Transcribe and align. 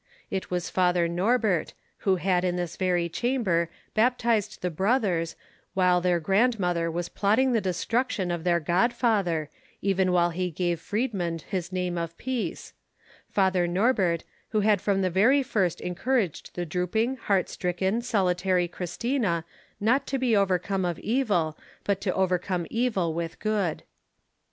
It 0.31 0.49
was 0.49 0.67
Father 0.71 1.07
Norbert, 1.07 1.75
who 1.99 2.15
had 2.15 2.43
in 2.43 2.55
this 2.55 2.75
very 2.75 3.07
chamber 3.07 3.69
baptized 3.93 4.63
the 4.63 4.71
brothers, 4.71 5.35
while 5.75 6.01
their 6.01 6.19
grandmother 6.19 6.89
was 6.89 7.07
plotting 7.07 7.51
the 7.51 7.61
destruction 7.61 8.31
of 8.31 8.43
their 8.43 8.59
godfather, 8.59 9.51
even 9.79 10.11
while 10.11 10.31
he 10.31 10.49
gave 10.49 10.81
Friedmund 10.81 11.41
his 11.43 11.71
name 11.71 11.99
of 11.99 12.17
peace,—Father 12.17 13.67
Norbert, 13.67 14.23
who 14.49 14.61
had 14.61 14.81
from 14.81 15.03
the 15.03 15.11
very 15.11 15.43
first 15.43 15.79
encouraged 15.79 16.55
the 16.55 16.65
drooping, 16.65 17.17
heart 17.17 17.47
stricken, 17.47 18.01
solitary 18.01 18.67
Christina 18.67 19.45
not 19.79 20.07
to 20.07 20.17
be 20.17 20.35
overcome 20.35 20.83
of 20.83 20.97
evil, 20.97 21.55
but 21.83 22.01
to 22.01 22.13
overcome 22.15 22.65
evil 22.71 23.13
with 23.13 23.37
good. 23.37 23.83